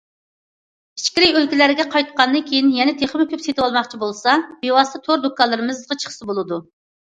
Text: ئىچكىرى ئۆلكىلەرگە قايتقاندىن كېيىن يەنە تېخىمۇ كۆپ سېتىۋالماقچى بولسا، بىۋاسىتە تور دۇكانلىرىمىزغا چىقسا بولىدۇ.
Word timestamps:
ئىچكىرى 0.99 1.27
ئۆلكىلەرگە 1.39 1.85
قايتقاندىن 1.95 2.47
كېيىن 2.47 2.73
يەنە 2.79 2.95
تېخىمۇ 3.03 3.29
كۆپ 3.35 3.45
سېتىۋالماقچى 3.45 4.01
بولسا، 4.07 4.35
بىۋاسىتە 4.65 5.05
تور 5.11 5.25
دۇكانلىرىمىزغا 5.29 6.01
چىقسا 6.05 6.35
بولىدۇ. 6.35 6.63